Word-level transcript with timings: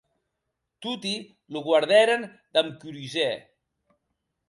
Toti 0.81 1.13
lo 1.51 1.59
guardèren 1.67 2.21
damb 2.53 2.71
curiosèr. 2.83 3.37